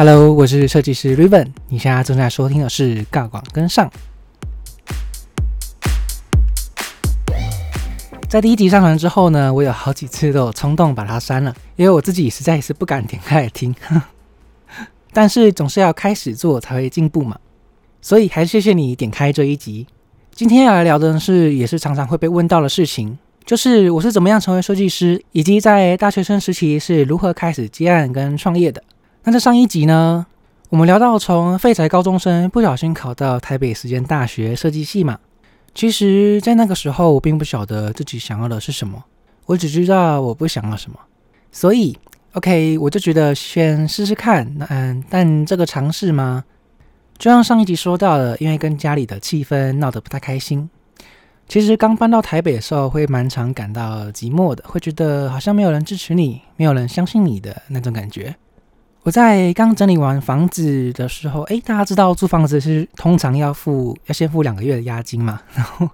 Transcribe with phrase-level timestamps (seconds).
[0.00, 3.90] Hello，我是设计师 Riven，你现在正在收听的是《尬广跟上》。
[8.28, 13.74] 在第一集上传之后呢，我有好几次都有冲动把它删了，因为我自己实在是不敢点开来听。
[15.12, 17.36] 但是总是要开始做才会进步嘛，
[18.00, 19.84] 所以还是谢谢你点开这一集。
[20.30, 28.80] 今天要来聊的是，也是常常会被问到的事情，就是我是怎么样成为设计师，以及在大学生时期是如何开始接案跟创业的。
[29.24, 30.24] 那在上一集呢，
[30.70, 35.18] 我们聊到从废柴高中生不小心考到台北实践大学设计系嘛。
[35.74, 39.04] 其实，在那个时候，我并不晓得自己想要的是什么，
[39.46, 40.98] 我只知道我不想要什么。
[41.52, 41.96] 所以
[42.32, 44.50] ，OK，我就觉得先试试看。
[44.70, 46.44] 嗯，但这个尝试吗？
[47.18, 50.68] 就像上一集说到的，因为跟家里的气氛闹得不太开心。
[51.46, 58.34] 其实刚搬到台北的时候，会蛮常感到寂寞的，会觉得好像没有人支持你，没有人相信你的那种感觉。
[59.08, 65.40] 我在刚整理完房子的时候，诶，大家知道租房子是通常要付要先付两个月的押金嘛？
[65.56, 65.88] 然后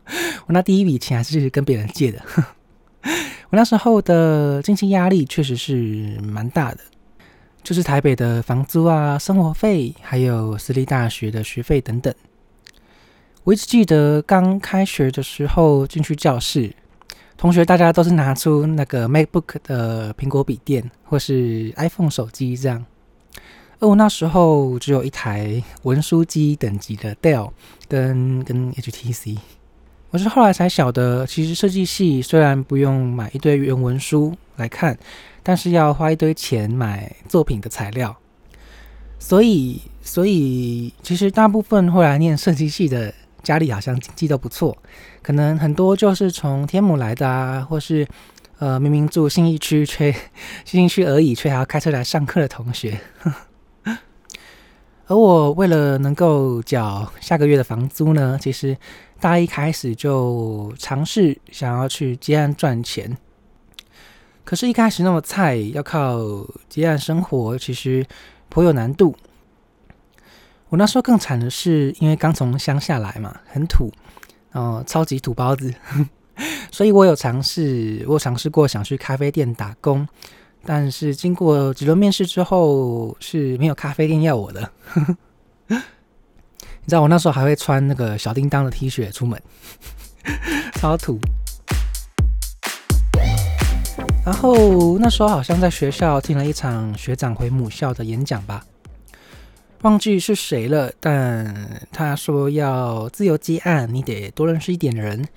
[0.47, 2.21] 我那第一笔钱还是跟别人借的。
[3.51, 6.79] 我那时候的经济压力确实是蛮大的，
[7.63, 12.13] 就是台北的房租啊、生活费，还有私立大学的学费等等。
[13.45, 16.75] 我一直记得刚开学的时候进去教室，
[17.37, 22.85] 同学大家都是拿出那个 MacBook 的苹果笔电或是 iPhone 手机这样。
[23.85, 27.51] 而我那时候只有一台文书机等级的 Dell
[27.87, 29.37] 跟跟 HTC，
[30.09, 34.97] 我是后来才晓得，其实设计系虽然不用买一堆原文书来看，
[35.43, 38.17] 但是要花一堆钱买作品的材料。
[39.19, 44.75] 所以，所以其实大部分后来念设计系的家里好像经济都不错，
[45.21, 48.09] 可能很多就是从天母来的啊，或是
[48.61, 50.11] 呃明明住信义区却
[50.65, 52.99] 信义区而已，却还要开车来上课的同学。
[55.07, 58.77] 而我为了能够缴下个月的房租呢，其实
[59.21, 63.17] 大一开始就尝试想要去接案赚钱。
[64.45, 66.19] 可是，一开始那么菜，要靠
[66.69, 68.07] 接案生活，其实
[68.49, 69.15] 颇有难度。
[70.69, 73.91] 我那时候更惨的是，因为刚从乡下来嘛，很土，
[74.53, 75.73] 哦，超级土包子，
[76.71, 80.07] 所以我有尝试，我尝试过想去咖啡店打工。
[80.67, 84.71] 但是经过几轮面试之后是没有咖啡店要我的。
[85.69, 89.41] 你知道我那时候还会穿那个小叮当的 T 恤出门，
[90.77, 91.19] 超土。
[94.25, 98.65] 然后那时候好像在学校听了一场学长回母校的演讲吧，
[99.83, 105.29] 忘记是谁了，但他说要自由接案，你得多认识一点人。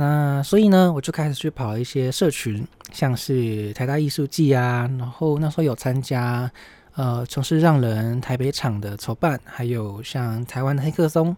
[0.00, 2.66] 那所以呢，我就开始去跑一些社群。
[2.90, 6.50] 像是台大艺术季啊，然后那时候有参加
[6.94, 11.36] 呃城市让人台北场的筹办，还有像台湾的黑客松。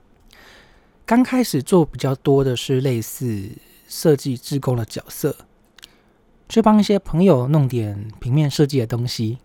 [1.05, 3.51] 刚开始做比较多的是类似
[3.87, 5.37] 设计志工的角色，
[6.49, 9.39] 去帮一些朋友弄点平面设计的东西。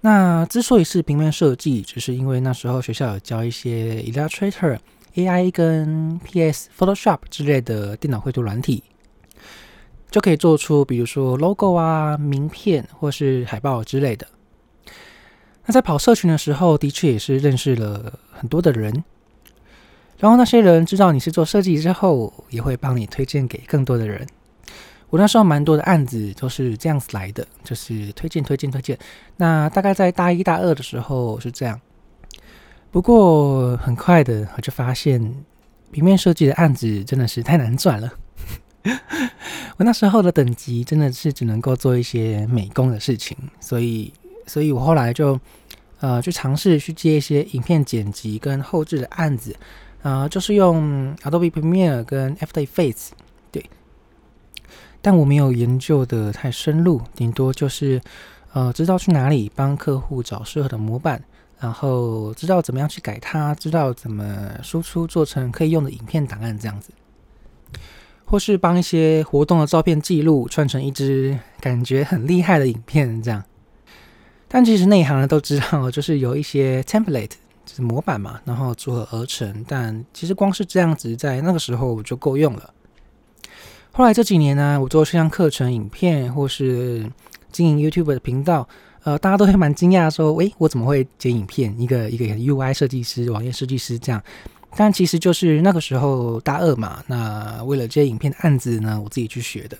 [0.00, 4.78] 那之所以是平面设计，只是因为那时候学校有教一些 Illustrator、
[5.18, 8.84] AI 跟 PS、Photoshop 之类的电脑绘图软体。
[10.10, 14.26] 就可以做出，比如说 logo 啊、名片或是海报之类的。
[15.66, 19.04] 那在跑社群的时候，的确也是认识了很多的人。
[20.16, 24.26] 然后那些人知道你是做设计之后，也会帮你推荐给更多的人。
[25.10, 28.98] 我那时候蛮多的案子都是这样子来的，就是推荐、推荐、推荐。
[29.36, 31.78] 那大概在大一、大二的时候是这样。
[32.90, 35.34] 不过很快的，我就发现
[35.90, 38.10] 平面设计的案子真的是太难赚了。
[39.76, 44.12] 我那时候的等级真的是只能够做一些美工的事情，所以，
[44.46, 45.38] 所以我后来就
[46.00, 49.54] 呃去尝试去接一些影片剪辑跟后置的案子，
[50.02, 53.08] 啊，就是用 Adobe Premiere 跟 After Effects，
[53.52, 53.68] 对，
[55.02, 58.00] 但我没有研究的太深入，顶多就是
[58.52, 61.22] 呃知道去哪里帮客户找适合的模板，
[61.60, 66.90] 然后知道怎么样去改它，知道怎么输出做成可以用的影片档案这样子。
[68.24, 73.42] 或是帮一些活动的照片记录串成一支感觉很厉害的影片，这样。
[74.46, 77.32] 但其实内行人都知道，就是有一些 template，
[77.64, 79.64] 就是模板嘛，然后组合而成。
[79.66, 82.74] 但其实光是这样子，在那个时候就够用了。
[83.92, 87.10] 后来这几年呢，我做线上课程、影片，或是
[87.50, 88.68] 经营 YouTube 的频道，
[89.04, 91.74] 呃，大家都会蛮惊讶，说：“喂，我怎么会剪影片？
[91.80, 94.22] 一个一个 UI 设计师、网页设计师这样。”
[94.76, 99.78] 但其实就是那个时候大二嘛，那为了接影片的案子呢，我自己去学的。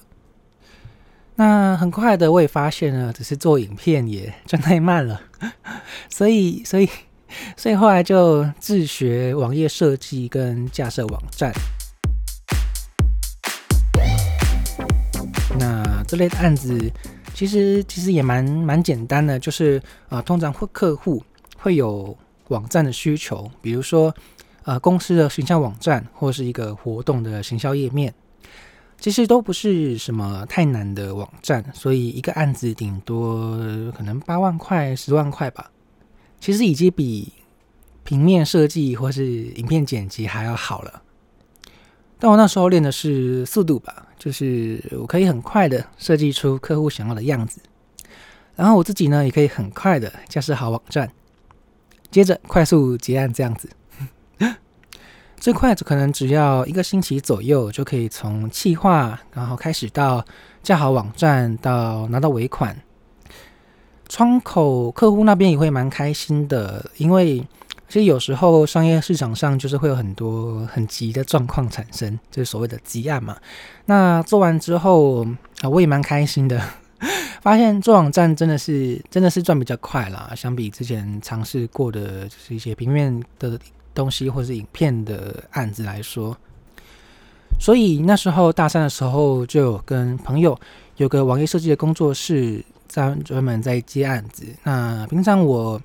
[1.35, 5.21] 那很快的我也发现了，只是做影片也赚太慢了。
[6.09, 6.89] 所以，所以，
[7.57, 11.53] 所以后来就自学网页设计跟架设网站。
[15.59, 16.91] 那这类的案子
[17.39, 21.23] 其实其实也蛮蛮简单的，就是啊，通常会客户
[21.57, 22.19] 会有
[22.49, 24.13] 网站的需求，比如说
[24.65, 28.13] 呃公司的形象网站或是一个活动的行销页面。
[28.99, 33.57] 其实都不是什么太难的网站，所以一个案子顶多
[33.97, 35.71] 可能八万块、十万块吧。
[36.41, 37.33] 其实已经比
[38.03, 41.03] 平面设计或是影片剪辑还要好了。
[42.19, 47.61] 但我那时候练的是速度吧，就是我可以很快的设计出客户想要的样子，
[48.57, 51.11] 然后我自己呢也可以很快的架设好网站，
[52.11, 53.71] 接着快速结案这样子。
[55.39, 60.25] 最快可能只要一个星期左右，就可以从企划，然后开始到
[60.65, 62.77] 架好网站，到拿到尾款。
[64.09, 67.47] 窗口客户那边也会蛮开心的，因为
[67.89, 73.37] 其实有时候商业市场上就是会有很多很急的状况产生，就是所谓的急案嘛。
[73.87, 75.27] 那做完之后
[75.63, 76.63] 啊，我也蛮开心的，
[77.43, 83.59] 发现做网站真的是真的是赚比较快啦，相比之前尝试过的就是一些平面的。
[83.95, 86.37] 东西或是影片的案子来说，
[87.59, 90.57] 所以那时候大三的时候就有跟朋友
[90.99, 94.47] 有个网页设计的工作室，在专门在接案子。
[94.63, 95.83] 那平常我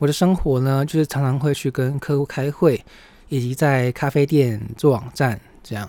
[0.00, 2.82] 我的生活呢，就是常常会去跟客户开会，
[3.28, 5.38] 以及在咖啡店做网站。
[5.62, 5.88] 这样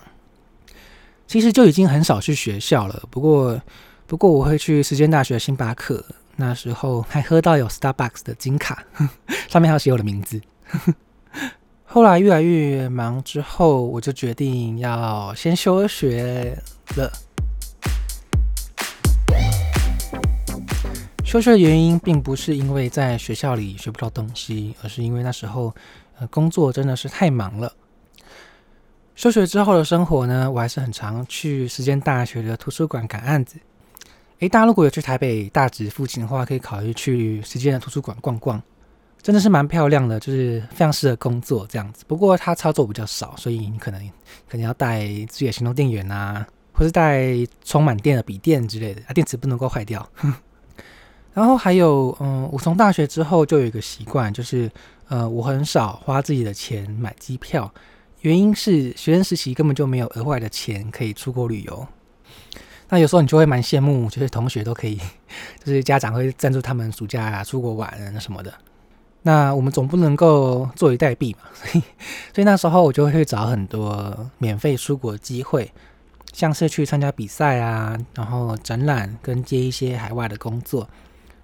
[1.26, 3.02] 其实就已经很少去学校了。
[3.10, 3.58] 不过
[4.06, 6.04] 不过我会去时间大学星巴克，
[6.36, 8.84] 那时候还喝到有 Starbucks 的金卡，
[9.48, 10.38] 上面还有写我的名字。
[11.84, 16.54] 后来越来越忙之后，我就决定要先休学
[16.96, 17.10] 了。
[21.32, 25.74] 休学的原因并不是因为在学校里学不到东西，而是因为那时候
[26.18, 27.72] 呃工作真的是太忙了。
[29.14, 33.58] 休学之后的生活呢，我还是很常去时间大学的图书馆赶案子。
[34.40, 38.62] 诶，大家如果有去台北大直附近的话，可以考虑去时间的图书馆逛逛。
[39.22, 42.04] 真的是蛮漂亮的，就是非常适合工作这样子。
[42.06, 44.06] 不过它操作比较少，所以你可能
[44.46, 47.24] 可能要带自己的行动电源啊，或是带
[47.64, 50.06] 充满电的笔电之类的，啊，电池不能够坏掉。
[51.34, 54.70] 然后还有，嗯，我从大学之后就有一个习惯，就是
[55.08, 57.72] 呃，我很少花自己的钱买机票，
[58.20, 61.86] 原因是学生时期根本就没有额外的钱可以出国旅游。
[62.90, 65.00] 那有时候你就会蛮羡慕，就是同学都可以，
[65.64, 68.52] 就是家长会赞助他们暑假啊出国玩什么的。
[69.22, 71.82] 那我们总不能够坐以待毙嘛， 所以
[72.34, 75.72] 所以那时候我就会找很多免费出国机会，
[76.34, 80.86] 像是去参加比赛啊，然后展览跟接一些海外的工作，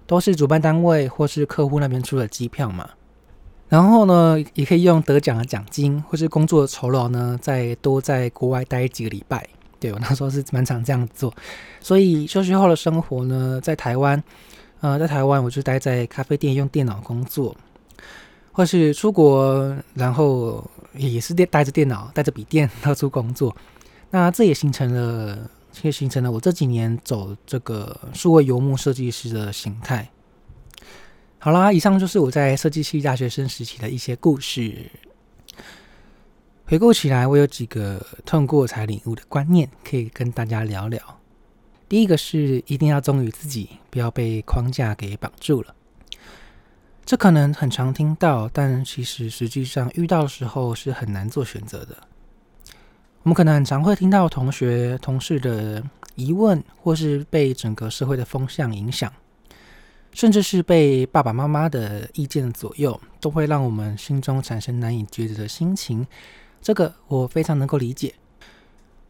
[0.09, 2.89] 都是主办单位或是客户那边出的机票嘛。
[3.67, 9.47] 然后呢，也可以用得奖的奖金或是工作的酬劳呢，再多在国外待几个礼拜。
[9.79, 11.31] 对我那时候是蛮常这样做，
[11.79, 14.21] 所以休息后的生活呢，在台湾，
[14.81, 17.55] 呃，在台湾我就待在咖啡店用电脑工作。
[18.51, 23.55] 或是出国，然后也是电带着电脑、带着笔电到处工作，
[24.09, 25.49] 那这也形成了，
[25.81, 30.09] 也形成了我这几年走这个数位游牧设计师的形态。
[31.39, 34.89] 好啦，以上就是我在设计系大学生时期的一些故事。
[36.65, 41.01] 回顾起来，我有几个痛过才领悟的观念，可以跟大家聊聊。
[41.87, 45.73] 第一个是一定要忠于自己，不要被框架给绑住了。
[47.05, 51.97] 这可能很常听到，但其实实际上遇到的时候是很难做选择的。
[53.23, 55.83] 我们可能很常会听到同学、同事的
[56.15, 59.11] 疑问，或是被整个社会的风向影响，
[60.13, 66.07] 甚至是被爸爸妈妈的意见左右，都会让我们心中产生难以抉择的心情。
[66.61, 68.15] 这个我非常能够理解。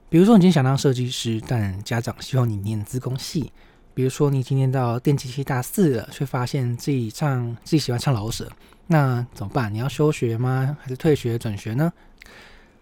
[0.10, 3.52] 比如说，你今天想当设计师，但家长希望你念资工系。
[3.94, 8.52] 比如说，你今天到电机系大四了，却发现自己唱自己喜欢唱老舍，
[8.88, 9.72] 那怎么办？
[9.72, 10.76] 你要休学吗？
[10.82, 11.94] 还是退学转学呢？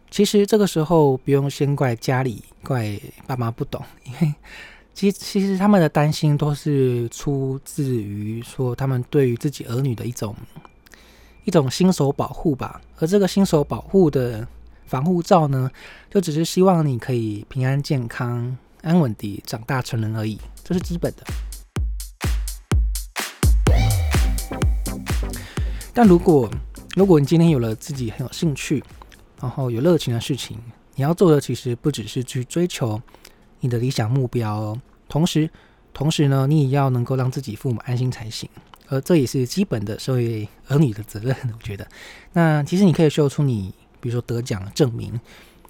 [0.09, 4.33] 其实这个时候不用先怪家里，怪爸妈不懂，因为
[4.93, 10.35] 其其实他们的担心都是出自于说他们对于自己儿女的一种
[11.45, 12.81] 一种新手保护吧。
[12.97, 14.47] 而这个新手保护的
[14.85, 15.69] 防护罩呢，
[16.09, 18.57] 就只是希望你可以平安健康。
[18.83, 21.23] 安稳地长大成人而已，这是基本的。
[25.93, 26.49] 但如果
[26.95, 28.81] 如果你今天有了自己很有兴趣，
[29.41, 30.57] 然后有热情的事情，
[30.95, 33.01] 你要做的其实不只是去追求
[33.59, 34.77] 你的理想目标，
[35.07, 35.49] 同时
[35.93, 38.49] 同时呢，你也要能够让自己父母安心才行。
[38.89, 41.35] 而这也是基本的社会儿女的责任。
[41.53, 41.85] 我觉得，
[42.31, 45.19] 那其实你可以秀出你，比如说得奖证明，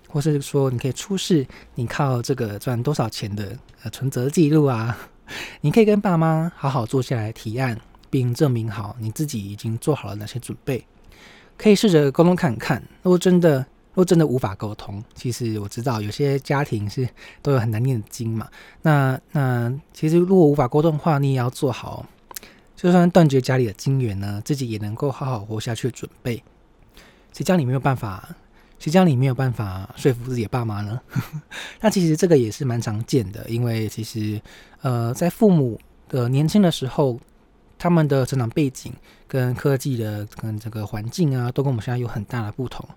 [0.08, 1.44] 或是说你可以出示
[1.74, 4.96] 你靠这个赚多少钱的呃存折记录啊。
[5.62, 10.86] 你可以跟爸妈好好坐下来提案，并证明好你自己已经做好了哪些准备。
[11.58, 12.82] 可以试着沟通看看。
[13.02, 13.58] 如果真的，
[13.94, 17.08] 如果真的无法沟通，其实我知道有些家庭是
[17.42, 18.48] 都有很难念的经嘛。
[18.84, 22.06] 那那其实如果无法沟通的话，你也要做好，
[22.76, 26.44] 就算断绝家里的金源呢，自己也能够好好活下去的准备。
[27.34, 28.30] 谁叫你没有办法？
[28.78, 31.02] 谁叫你没有办法说服自己的爸妈呢？
[31.82, 34.40] 那其实这个也是蛮常见的，因为其实
[34.82, 37.20] 呃，在父母的年轻的时候。
[37.78, 38.94] 他们的成长背景
[39.28, 42.88] 跟科技的跟这个环境啊，都跟我们现在有很大的不同。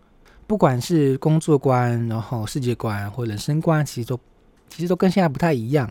[0.46, 4.18] 不管是工作观，然后世界观或人生观，其实都
[4.68, 5.90] 其实都跟现在不太一样。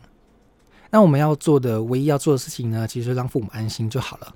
[0.89, 4.36] 那我们要做的唯一要做的事情呢，其实让父母安心就好了。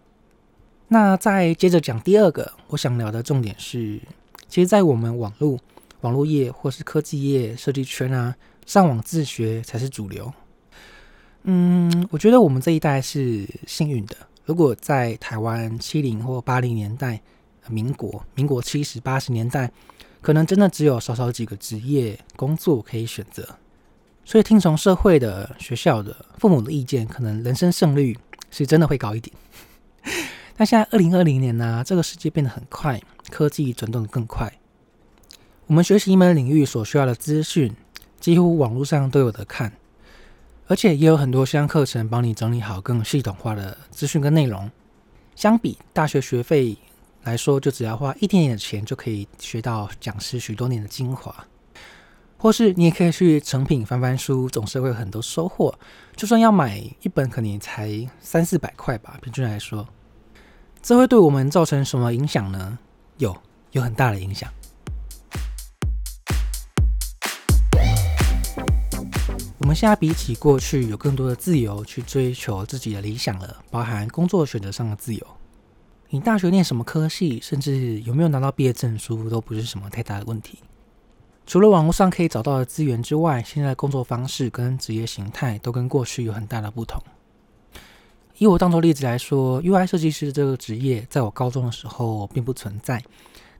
[0.88, 4.00] 那再接着讲第二个，我想聊的重点是，
[4.48, 5.58] 其实，在我们网络
[6.02, 10.32] 网络业或是科技业设计圈啊，上网自学才是主流。
[11.44, 14.16] 嗯，我觉得我们这一代是幸运的。
[14.46, 17.22] 如果在台湾七零或八零年代，
[17.70, 19.72] 民国民国七十八十年代，
[20.22, 23.48] 可能真的只有少少几个职业工作可以选择，
[24.26, 28.18] 所以听从社会的、学校的、父母的意见，可能人生胜率
[28.52, 29.34] 是真的会高一点。
[30.58, 34.52] 但现在二零二零年呢，这个世界变得很快，科技转动的更快，
[35.68, 37.74] 我们学习一门领域所需要的资讯，
[38.20, 39.72] 几乎网络上都有的看。
[40.68, 44.70] 而且也有很多相关课程帮你整理好更系统化的资讯跟内容。
[45.36, 46.78] 相比大学学费
[47.24, 51.34] 来说，就只要花一点点的钱就可以学到讲师许多年的精华。
[52.38, 55.74] 或是你也可以去成品翻翻书，总是会有很多收获。
[56.16, 59.88] 就算要买一本，可能也才三四百块吧，平均来说。
[60.82, 62.78] 这会对我们造成什么影响呢？
[63.18, 63.34] 有，
[63.72, 64.52] 有很大的影响。
[69.64, 75.26] 我们现在比起过去有更多的自由去追求自己的理想了，包含工作选择上的自由。
[76.10, 80.60] 你大学念什么科系，甚至有没有拿到毕业证书，都不是什么太大的问题。
[81.48, 87.02] 除了网络上可以找到的资源之外，现在的工作方式跟职业形态都跟过去有很大的不同。
[88.38, 93.02] 以我当做例子来说，UI 设计师这个职业，在我高中的时候并不存在。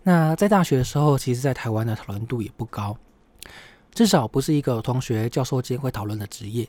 [0.04, 2.98] 那在大学的时候，其实在台湾的讨论度也不高。
[3.94, 6.68] 至少不是一个同学、教授间会讨论的职业，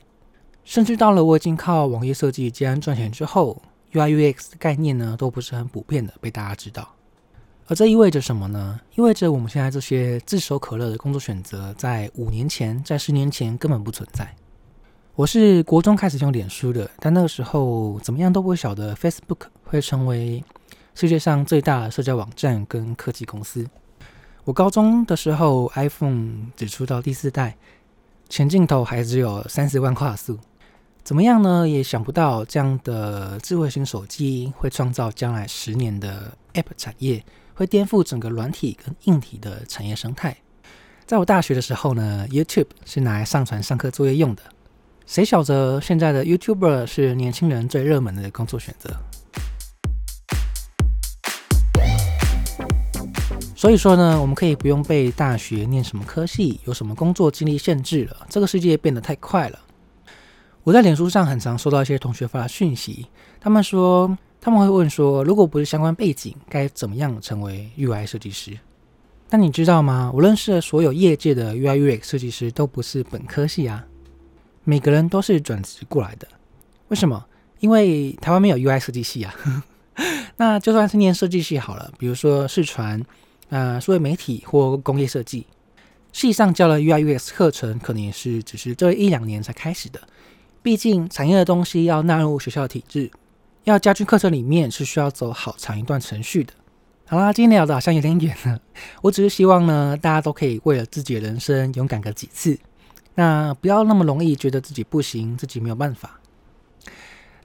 [0.63, 3.61] 甚至到了我已经靠网页设计接案赚钱之后
[3.93, 6.87] ，UI UX 的概念呢都不是很普遍的被大家知道。
[7.67, 8.79] 而这意味着什么呢？
[8.93, 14.35] 意味着我们现在这些炙手可热的工作选择，在五年前、在十年前根本不存在。
[15.15, 20.43] 我是国中开始用脸书的，但那个时候怎么样都不会晓得 Facebook 会成为
[20.93, 23.67] 世界上最大的社交网站跟科技公司。
[24.45, 27.57] 我高中的时候，iPhone 只出到第四代，
[28.29, 30.37] 前镜头还只有三十万画素，
[31.03, 31.67] 怎么样呢？
[31.67, 37.25] 也想不到这样的智慧型手机会创造将来十年的 App 产业，
[37.55, 40.37] 会颠覆整个软体跟硬体的产业生态。
[41.07, 44.43] 在我大学的时候呢，YouTube 是拿来上传上课作业用的，
[45.07, 48.95] 谁晓得现在的 YouTuber 是年轻人最热门的工作选择？
[53.65, 58.27] 所以说呢，我们可以不用被大学念什么科系、有什么工作经历限制了。
[58.29, 59.59] 这个世界变得太快了。
[60.61, 63.07] 我在脸书上很常收到一些同学发的讯息，
[63.41, 68.55] 他们说他们会问说，如果不是相关背景，该怎么样成为 UI 设计师？
[69.29, 70.11] 但你知道吗？
[70.13, 73.83] 我认识的所有业界的 UI UX 设计师都不是本科系啊，
[74.63, 76.27] 每个人都是转职过来的。
[76.89, 77.25] 为什么？
[77.61, 79.33] 因为台湾没有 UI 设计系啊。
[80.37, 83.03] 那就算是念设计系好了，比如说视传。
[83.49, 85.45] 呃，数位媒体或工业设计，
[86.11, 90.01] 系上教了 UI UX 课程，可能也是只是这一两年才开始的。
[90.63, 93.11] 毕竟产业的东西要纳入学校体制，
[93.65, 96.53] 要加进课程里面，是需要走好长一段程序的。
[97.05, 98.59] 好啦，今天聊的好像有点远了。
[99.03, 102.57] 我只是希望呢，大家都可以为了自己的人生勇敢个几次，
[103.13, 106.19] 那不要那么容易觉得自己不行，自己没有办法。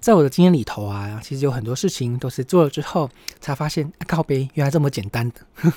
[0.01, 5.73] 在我的经验里头啊，其实有很多事情都是做了之后才发现，靠背原来这么简单的。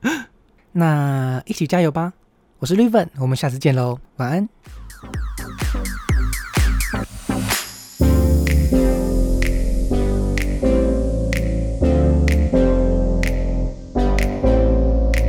[0.72, 2.12] 那一起加油吧！
[2.58, 4.48] 我是绿粉，我们下次见喽，晚安。